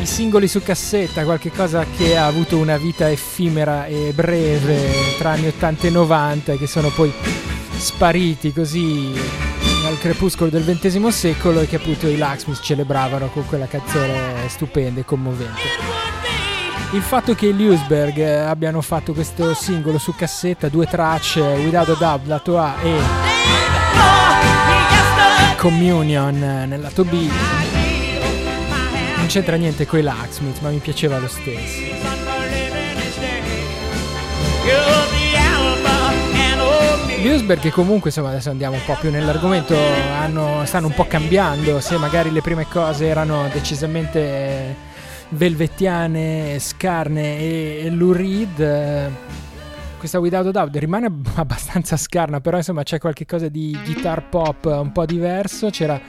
I 0.00 0.04
singoli 0.04 0.48
su 0.48 0.60
cassetta, 0.64 1.22
qualche 1.22 1.52
cosa 1.52 1.86
che 1.96 2.16
ha 2.16 2.26
avuto 2.26 2.58
una 2.58 2.76
vita 2.76 3.08
effimera 3.08 3.86
e 3.86 4.10
breve 4.12 4.90
tra 5.18 5.30
anni 5.30 5.46
80 5.46 5.86
e 5.86 5.90
90 5.90 6.56
che 6.56 6.66
sono 6.66 6.88
poi 6.88 7.12
spariti 7.76 8.52
così 8.52 9.12
al 9.86 9.96
crepuscolo 10.00 10.50
del 10.50 10.64
XX 10.64 11.06
secolo 11.06 11.60
e 11.60 11.68
che 11.68 11.76
appunto 11.76 12.08
i 12.08 12.18
Locksmiths 12.18 12.64
celebravano 12.64 13.28
con 13.28 13.46
quella 13.46 13.68
canzone 13.68 14.48
stupenda 14.48 14.98
e 14.98 15.04
commovente 15.04 16.11
il 16.92 17.00
fatto 17.00 17.34
che 17.34 17.46
i 17.46 17.56
Lewisberg 17.56 18.18
eh, 18.18 18.38
abbiano 18.40 18.82
fatto 18.82 19.14
questo 19.14 19.54
singolo 19.54 19.98
su 19.98 20.14
cassetta, 20.14 20.68
due 20.68 20.86
tracce, 20.86 21.40
Without 21.40 21.88
a 21.88 21.94
Dub 21.94 22.26
lato 22.26 22.58
A 22.58 22.74
e 22.82 23.00
Communion 25.56 26.38
nel 26.38 26.80
lato 26.80 27.04
B, 27.04 27.30
non 29.16 29.26
c'entra 29.26 29.56
niente 29.56 29.86
con 29.86 30.00
i 30.00 30.02
Lacksmith, 30.02 30.60
ma 30.60 30.68
mi 30.68 30.78
piaceva 30.78 31.18
lo 31.18 31.28
stesso. 31.28 31.80
Lewisberg 37.22 37.70
comunque 37.70 38.10
insomma 38.10 38.30
adesso 38.30 38.50
andiamo 38.50 38.74
un 38.74 38.84
po' 38.84 38.96
più 39.00 39.10
nell'argomento 39.10 39.76
hanno, 40.20 40.62
stanno 40.66 40.88
un 40.88 40.94
po' 40.94 41.06
cambiando 41.06 41.80
se 41.80 41.96
magari 41.96 42.32
le 42.32 42.40
prime 42.42 42.66
cose 42.66 43.06
erano 43.06 43.48
decisamente 43.52 44.90
velvettiane, 45.32 46.58
scarne 46.58 47.38
e, 47.38 47.90
Lou 47.90 48.12
Reed. 48.12 49.10
Questa 49.98 50.18
Without 50.18 50.46
a 50.46 50.50
Doubt 50.50 50.76
rimane 50.76 51.06
abbastanza 51.34 51.96
scarna, 51.96 52.40
però 52.40 52.56
insomma 52.56 52.82
c'è 52.82 52.98
qualcosa 52.98 53.48
di 53.48 53.78
guitar 53.84 54.28
pop 54.28 54.64
un 54.64 54.90
po' 54.92 55.06
diverso, 55.06 55.70
c'era 55.70 56.00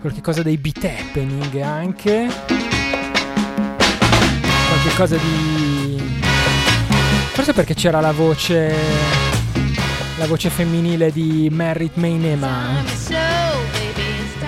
qualcosa 0.00 0.42
dei 0.42 0.56
beat 0.56 0.84
happening 0.84 1.60
anche, 1.60 2.28
qualcosa 4.82 5.16
di... 5.16 6.02
forse 7.32 7.52
perché 7.52 7.74
c'era 7.74 8.00
la 8.00 8.12
voce, 8.12 8.74
la 10.16 10.26
voce 10.26 10.48
femminile 10.48 11.12
di 11.12 11.48
Merritt 11.50 11.96
Mainema 11.96 13.20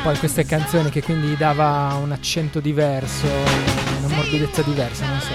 poi 0.02 0.18
queste 0.18 0.44
canzoni 0.44 0.90
che 0.90 1.02
quindi 1.02 1.34
dava 1.34 1.98
un 2.02 2.12
accento 2.12 2.60
diverso 2.60 3.83
morbidezza 4.34 4.62
diversa, 4.62 5.06
non 5.06 5.20
so. 5.20 5.32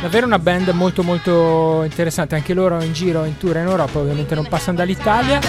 Davvero 0.00 0.24
una 0.26 0.38
band 0.38 0.68
molto 0.68 1.02
molto 1.02 1.82
interessante, 1.84 2.36
anche 2.36 2.54
loro 2.54 2.82
in 2.82 2.92
giro, 2.92 3.24
in 3.24 3.36
tour 3.36 3.56
in 3.56 3.66
Europa, 3.66 3.98
ovviamente 3.98 4.34
non 4.34 4.46
passano 4.48 4.78
dall'Italia. 4.78 5.40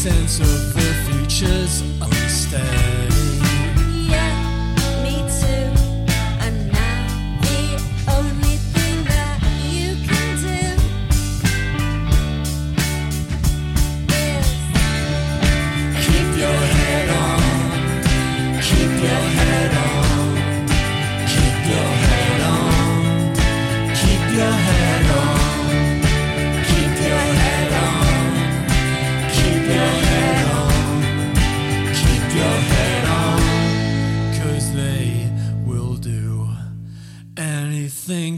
sense 0.00 0.40
of 0.40 0.72
the 0.72 0.80
future's 1.04 1.82
unsteady. 2.00 2.99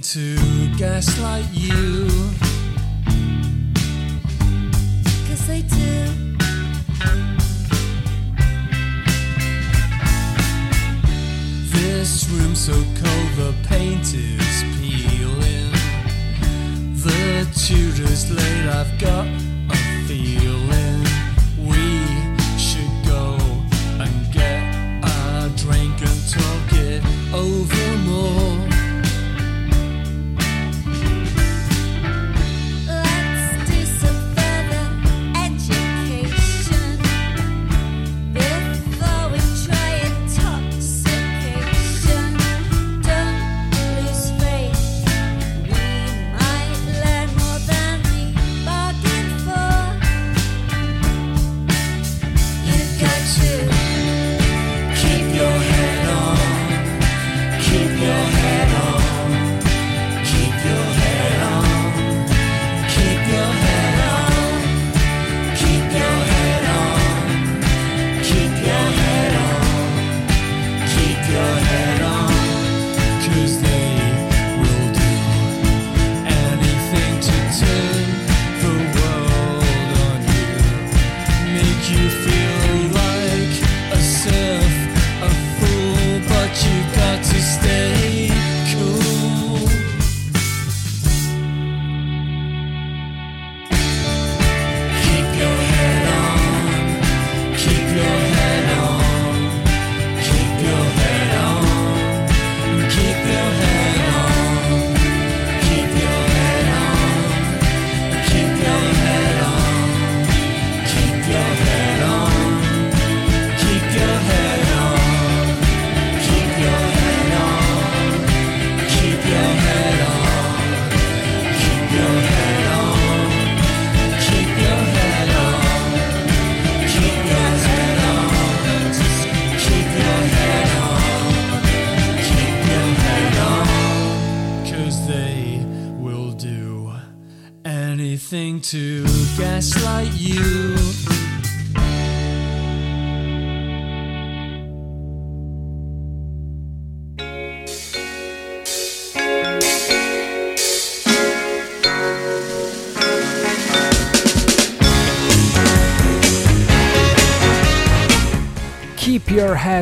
To 0.02 0.36
gaslight 0.76 1.46
you. 1.52 2.08
Cause 5.28 5.46
they 5.46 5.62
do. 5.62 6.36
This 11.70 12.28
room 12.30 12.56
so 12.56 12.72
cold, 12.72 13.30
the 13.36 13.54
paint 13.68 14.12
is 14.12 14.64
peeling. 14.76 15.70
The 16.96 17.48
tutor's 17.54 18.28
late, 18.28 18.66
I've 18.66 18.98
got 18.98 19.21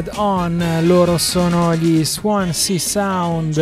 Head 0.00 0.12
On, 0.16 0.64
loro 0.84 1.18
sono 1.18 1.74
gli 1.74 2.02
Swansea 2.06 2.78
Sound, 2.78 3.58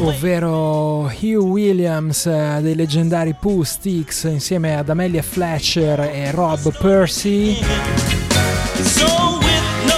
ovvero 0.00 1.12
Hugh 1.20 1.44
Williams 1.44 2.26
eh, 2.26 2.58
dei 2.60 2.74
leggendari 2.74 3.36
Pooh 3.38 3.62
Sticks 3.62 4.24
insieme 4.24 4.76
ad 4.76 4.88
Amelia 4.88 5.22
Fletcher 5.22 6.00
e 6.00 6.32
Rob 6.32 6.76
Percy, 6.76 7.60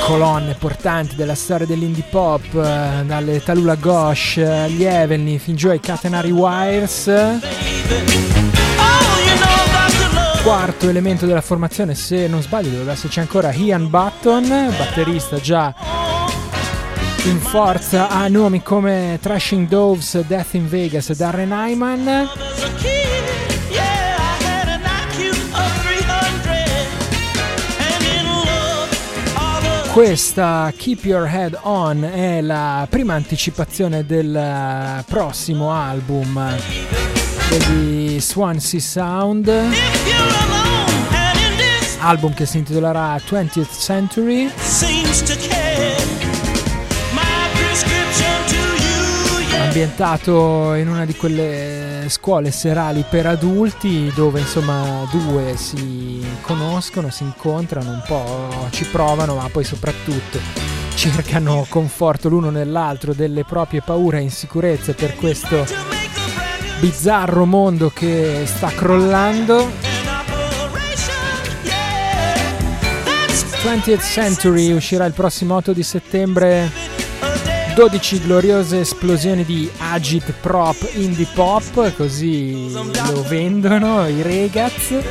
colonne 0.05 0.55
portanti 0.59 1.17
della 1.17 1.35
storia 1.35 1.65
dell'indie 1.65 2.05
pop, 2.11 2.45
eh, 2.53 3.03
dalle 3.07 3.43
Talula 3.43 3.77
Ghosh 3.77 4.37
agli 4.37 4.85
Evelyn 4.85 5.39
fin 5.39 5.57
giù 5.57 5.71
ai 5.71 5.81
Catenary 5.81 6.33
Wires. 6.33 7.11
Quarto 10.47 10.89
elemento 10.89 11.27
della 11.27 11.41
formazione, 11.41 11.97
se 11.97 12.29
non 12.29 12.41
sbaglio 12.41 12.69
dovrebbe 12.69 12.93
esserci 12.93 13.19
ancora 13.19 13.53
Ian 13.53 13.91
Button, 13.91 14.47
batterista 14.79 15.41
già 15.41 15.75
in 17.25 17.41
forza 17.41 18.09
a 18.09 18.29
nomi 18.29 18.63
come 18.63 19.19
Trashing 19.21 19.67
Doves, 19.67 20.25
Death 20.25 20.55
in 20.55 20.69
Vegas 20.69 21.11
e 21.11 21.17
Darren 21.17 21.51
Hyman. 21.51 22.07
As 22.07 22.63
a 22.63 22.73
kid, 22.77 22.93
yeah, 23.71 23.83
I 23.83 24.45
had 24.45 24.69
an 24.69 24.83
IQ 24.83 25.33
of 25.53 25.83
300. 25.83 26.55
And 27.81 28.05
in 28.05 28.25
love, 28.45 28.97
all 29.35 29.65
of 29.65 29.93
Questa 29.93 30.73
Keep 30.77 31.07
Your 31.07 31.27
Head 31.27 31.59
On 31.63 32.05
è 32.05 32.41
la 32.41 32.87
prima 32.89 33.15
anticipazione 33.15 34.07
del 34.07 34.37
eh, 34.37 35.03
prossimo 35.09 35.73
album 35.73 37.06
degli 37.49 38.21
Swansea 38.21 38.81
Sound, 38.81 39.53
album 42.01 42.35
che 42.35 42.47
si 42.47 42.59
intitolerà 42.59 43.17
20th 43.17 43.79
Century. 43.79 44.51
ambientato 49.77 50.73
in 50.73 50.89
una 50.89 51.05
di 51.05 51.15
quelle 51.15 52.07
scuole 52.09 52.51
serali 52.51 53.05
per 53.07 53.27
adulti 53.27 54.11
dove 54.15 54.41
insomma 54.41 55.07
due 55.11 55.55
si 55.59 56.25
conoscono, 56.41 57.11
si 57.11 57.25
incontrano, 57.25 57.91
un 57.91 58.03
po' 58.07 58.69
ci 58.71 58.87
provano, 58.87 59.35
ma 59.35 59.47
poi 59.53 59.65
soprattutto 59.65 60.39
cercano 60.95 61.67
conforto 61.69 62.31
l'uno 62.31 62.49
nell'altro 62.49 63.13
delle 63.13 63.45
proprie 63.45 63.83
paure 63.83 64.19
e 64.19 64.23
insicurezze 64.23 64.95
per 64.95 65.15
questo 65.15 65.96
bizzarro 66.81 67.45
mondo 67.45 67.91
che 67.91 68.43
sta 68.47 68.69
crollando. 68.69 69.59
an 69.59 69.69
operation, 70.61 71.15
yeah. 71.63 72.35
That's 73.05 73.45
20th 73.63 74.03
Century 74.03 74.73
uscirà 74.73 75.05
il 75.07 75.13
prossimo 75.13 75.57
8 75.57 75.73
di 75.73 75.83
settembre. 75.83 76.71
a 77.21 77.37
day. 77.45 77.75
12 77.75 78.23
gloriose 78.23 78.81
esplosioni 78.81 79.45
di 79.45 79.71
agit 79.79 80.33
prop 80.41 80.77
indie 80.95 81.27
pop, 81.35 81.95
così 81.95 82.71
lo 82.73 83.23
vendono 83.29 84.07
i 84.09 84.23
regaz. 84.23 84.91
Oh, 84.93 85.05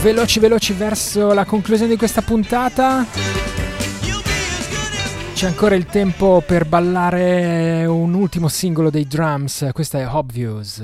Veloci 0.00 0.38
veloci 0.38 0.72
verso 0.74 1.32
la 1.32 1.44
conclusione 1.44 1.90
di 1.90 1.98
questa 1.98 2.22
puntata. 2.22 3.04
C'è 5.34 5.46
ancora 5.46 5.74
il 5.74 5.86
tempo 5.86 6.40
per 6.46 6.66
ballare 6.66 7.84
un 7.84 8.14
ultimo 8.14 8.46
singolo 8.46 8.90
dei 8.90 9.06
drums. 9.06 9.68
Questa 9.72 9.98
è 9.98 10.06
Obvious. 10.06 10.82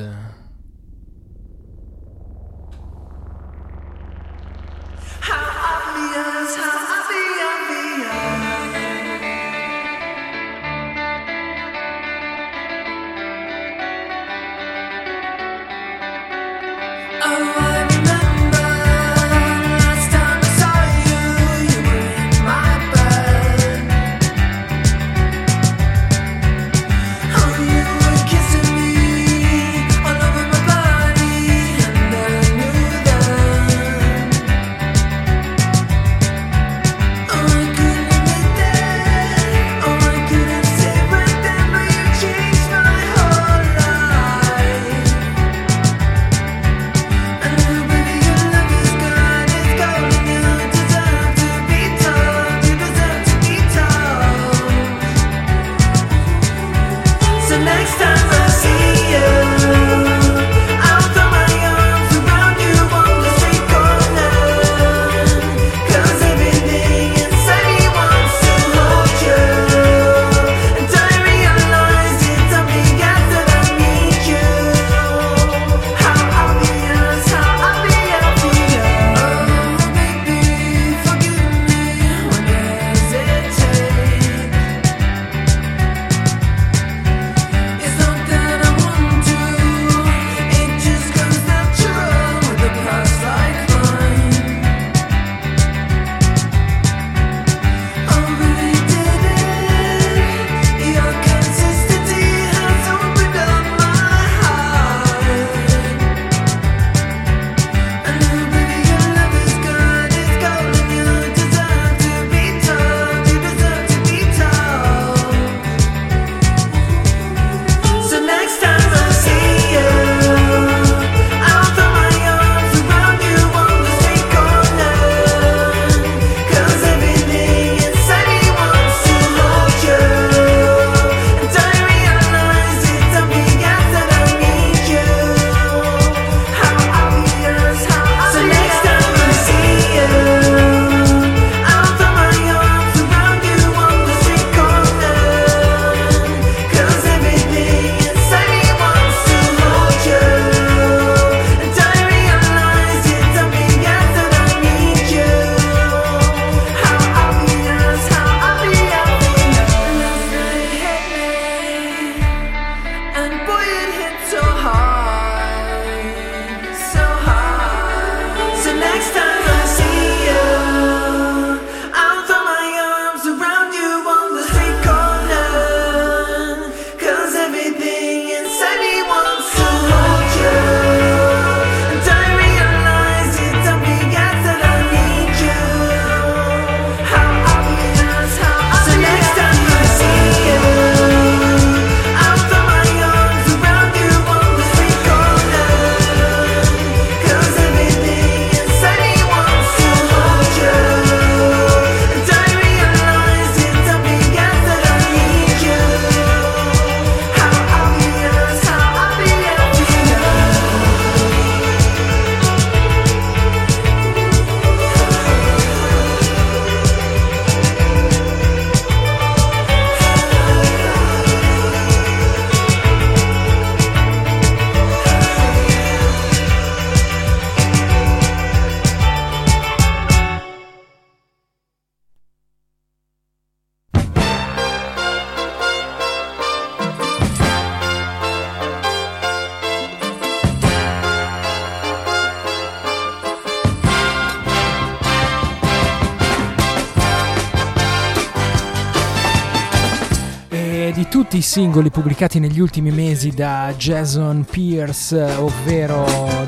Singoli 251.55 251.88
pubblicati 251.88 252.40
negli 252.40 252.59
ultimi 252.59 252.90
mesi 252.90 253.30
da 253.30 253.72
Jason 253.76 254.44
Pierce, 254.50 255.22
ovvero 255.38 256.05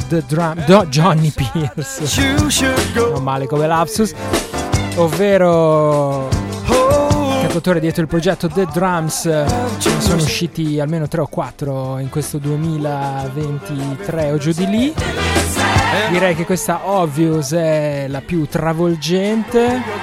The 0.09 0.25
Drum, 0.27 0.65
Do- 0.65 0.87
Johnny 0.87 1.31
Pierce, 1.31 2.03
non 3.13 3.23
male 3.23 3.47
come 3.47 3.69
lapsus, 3.69 4.13
ovvero 4.97 6.27
cantautore 7.41 7.79
dietro 7.79 8.03
il 8.03 8.09
progetto 8.09 8.49
The 8.49 8.67
Drums, 8.73 9.27
ne 9.27 10.01
sono 10.01 10.23
usciti 10.23 10.81
almeno 10.81 11.07
3 11.07 11.21
o 11.21 11.29
4 11.29 11.99
in 12.01 12.09
questo 12.09 12.39
2023 12.39 14.33
o 14.33 14.39
giù 14.39 14.51
di 14.51 14.67
lì. 14.67 14.93
Direi 16.11 16.35
che 16.35 16.45
questa 16.45 16.81
Obvious 16.83 17.53
è 17.53 18.07
la 18.09 18.23
più 18.23 18.45
travolgente. 18.49 19.96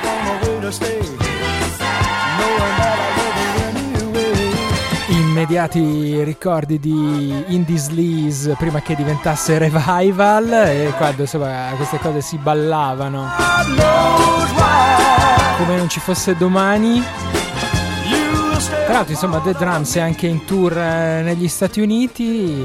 Immediati 5.44 6.24
ricordi 6.24 6.80
di 6.80 7.44
Indie 7.48 7.78
Sleaze 7.78 8.56
prima 8.58 8.82
che 8.82 8.96
diventasse 8.96 9.58
revival 9.58 10.54
e 10.54 10.94
quando 10.96 11.24
insomma 11.24 11.74
queste 11.76 12.00
cose 12.00 12.22
si 12.22 12.38
ballavano. 12.38 13.30
Come 15.58 15.76
non 15.76 15.90
ci 15.90 16.00
fosse 16.00 16.38
domani. 16.38 17.04
Tra 18.86 18.94
l'altro 18.94 19.12
insomma 19.12 19.40
The 19.40 19.52
Drums 19.52 19.96
è 19.96 20.00
anche 20.00 20.28
in 20.28 20.46
tour 20.46 20.78
eh, 20.78 21.24
negli 21.24 21.50
Stati 21.50 21.82
Uniti 21.82 22.64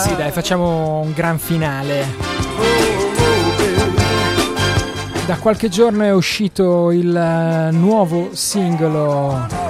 Sì 0.00 0.14
dai 0.16 0.30
facciamo 0.30 1.00
un 1.00 1.12
gran 1.12 1.38
finale. 1.38 2.06
Da 5.26 5.36
qualche 5.36 5.68
giorno 5.68 6.04
è 6.04 6.12
uscito 6.12 6.90
il 6.90 7.14
eh, 7.14 7.70
nuovo 7.72 8.30
singolo 8.32 9.67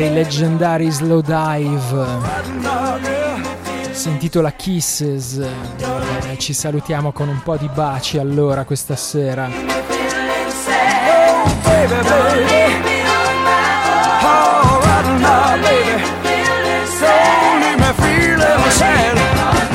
dei 0.00 0.14
leggendari 0.14 0.90
Slow 0.90 1.20
Dive 1.20 2.06
si 3.90 4.08
intitola 4.08 4.50
Kisses. 4.52 5.36
Eh, 5.36 6.38
ci 6.38 6.54
salutiamo 6.54 7.12
con 7.12 7.28
un 7.28 7.42
po' 7.42 7.58
di 7.58 7.68
baci 7.68 8.16
allora 8.16 8.64
questa 8.64 8.96
sera. 8.96 9.50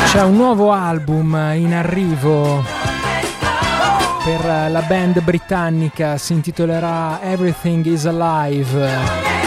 C'è 0.08 0.24
un 0.24 0.36
nuovo 0.36 0.72
album 0.72 1.52
in 1.54 1.72
arrivo 1.72 2.64
per 4.24 4.72
la 4.72 4.82
band 4.88 5.22
britannica, 5.22 6.18
si 6.18 6.34
intitolerà 6.34 7.22
Everything 7.22 7.86
is 7.86 8.06
Alive. 8.06 9.45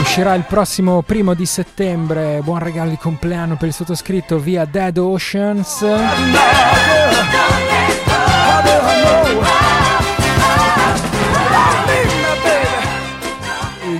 Uscirà 0.00 0.34
il 0.34 0.44
prossimo 0.44 1.02
primo 1.02 1.34
di 1.34 1.46
settembre. 1.46 2.40
Buon 2.42 2.58
regalo 2.58 2.90
di 2.90 2.96
compleanno 2.96 3.56
per 3.56 3.68
il 3.68 3.74
sottoscritto 3.74 4.38
via 4.38 4.64
Dead 4.64 4.96
Oceans. 4.98 5.84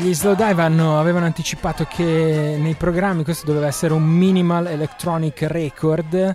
Gli 0.00 0.14
Slow 0.14 0.34
Dive 0.34 0.62
hanno- 0.62 0.98
avevano 0.98 1.26
anticipato 1.26 1.86
che 1.88 2.56
nei 2.58 2.74
programmi 2.74 3.22
questo 3.22 3.46
doveva 3.46 3.66
essere 3.66 3.92
un 3.92 4.02
minimal 4.02 4.66
electronic 4.66 5.42
record. 5.42 6.34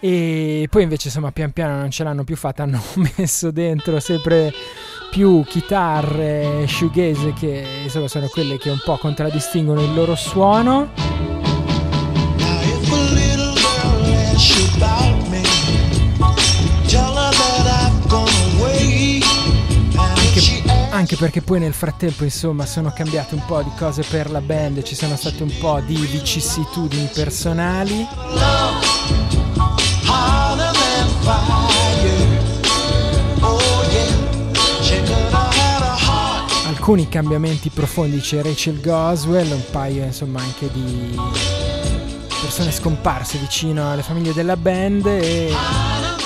E 0.00 0.66
poi 0.70 0.82
invece 0.82 1.08
insomma 1.08 1.32
pian 1.32 1.52
piano 1.52 1.78
non 1.78 1.90
ce 1.90 2.04
l'hanno 2.04 2.24
più 2.24 2.36
fatta, 2.36 2.62
hanno 2.64 2.82
messo 3.16 3.50
dentro 3.50 3.98
sempre 4.00 4.52
più 5.10 5.42
chitarre 5.44 6.66
shoegaze 6.66 7.32
che 7.32 7.64
insomma 7.84 8.08
sono 8.08 8.26
quelle 8.28 8.58
che 8.58 8.70
un 8.70 8.80
po' 8.84 8.98
contraddistinguono 8.98 9.82
il 9.82 9.94
loro 9.94 10.14
suono. 10.14 10.90
Anche 20.90 21.16
perché 21.16 21.42
poi 21.42 21.60
nel 21.60 21.74
frattempo 21.74 22.24
insomma 22.24 22.64
sono 22.64 22.90
cambiate 22.90 23.34
un 23.34 23.44
po' 23.46 23.62
di 23.62 23.70
cose 23.76 24.02
per 24.02 24.30
la 24.30 24.40
band, 24.40 24.82
ci 24.82 24.94
sono 24.94 25.14
state 25.14 25.42
un 25.42 25.52
po' 25.58 25.80
di 25.80 25.94
vicissitudini 25.94 27.08
personali. 27.12 28.06
Alcuni 36.88 37.08
cambiamenti 37.08 37.68
profondi 37.68 38.20
c'è 38.20 38.42
Rachel 38.42 38.80
Goswell, 38.80 39.50
un 39.50 39.64
paio 39.72 40.04
insomma 40.04 40.40
anche 40.40 40.70
di 40.70 41.18
persone 42.40 42.70
scomparse 42.70 43.38
vicino 43.38 43.90
alle 43.90 44.02
famiglie 44.02 44.32
della 44.32 44.56
band 44.56 45.04
e 45.06 45.52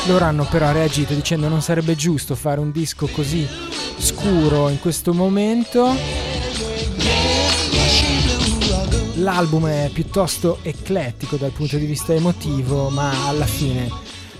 loro 0.07 0.27
hanno 0.27 0.47
però 0.51 0.71
reagito 0.71 1.15
dicendo 1.15 1.49
non 1.49 1.63
sarebbe 1.63 1.97
giusto 1.97 2.35
fare 2.35 2.61
un 2.61 2.73
disco 2.73 3.07
così 3.07 3.49
scuro 3.97 4.69
in 4.69 4.79
questo 4.81 5.15
momento. 5.15 5.97
L'album 9.15 9.67
è 9.67 9.89
piuttosto 9.91 10.59
eclettico 10.61 11.37
dal 11.37 11.53
punto 11.53 11.79
di 11.79 11.87
vista 11.87 12.13
emotivo, 12.13 12.91
ma 12.91 13.29
alla 13.29 13.47
fine 13.47 13.89